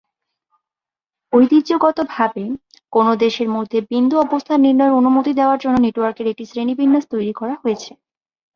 ঐতিহ্যগতভাবে, 1.33 2.43
কোনও 2.93 3.13
দেশের 3.23 3.49
মধ্যে 3.49 3.77
বিন্দু 3.91 4.15
অবস্থান 4.25 4.57
নির্ণয়ের 4.65 4.97
অনুমতি 4.99 5.31
দেওয়ার 5.39 5.61
জন্য 5.63 5.75
নেটওয়ার্কের 5.81 6.29
একটি 6.29 6.43
শ্রেণিবিন্যাস 6.45 7.03
তৈরি 7.13 7.33
করা 7.39 7.55
হয়েছে। 7.61 7.91